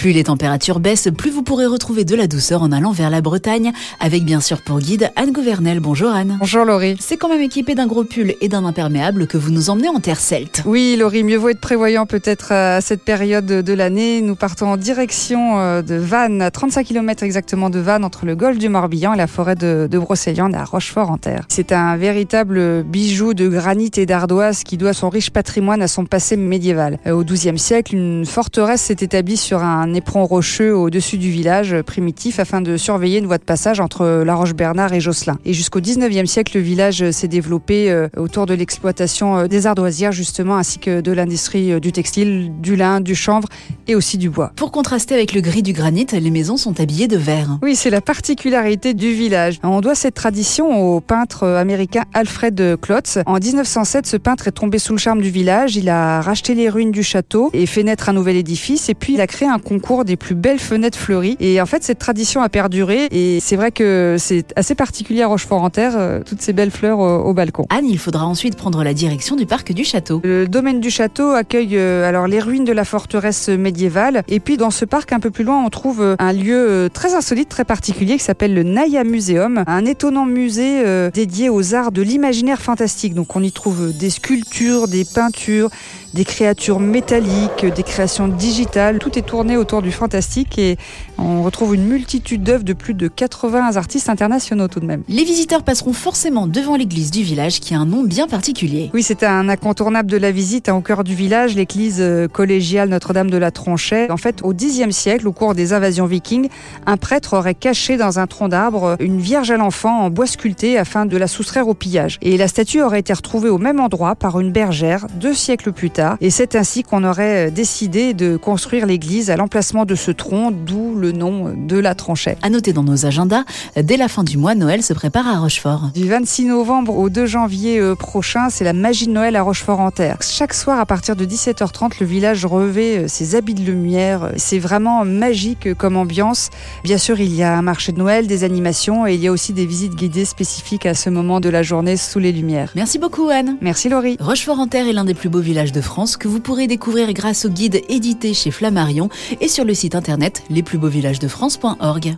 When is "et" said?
8.40-8.48, 19.12-19.18, 23.98-24.06, 34.92-35.00, 35.44-35.52, 43.86-43.94, 57.52-57.66, 58.88-58.94, 61.40-61.60, 63.10-63.40, 74.28-74.40, 90.58-90.76, 112.22-112.36, 116.20-116.30, 139.06-139.14, 149.40-149.48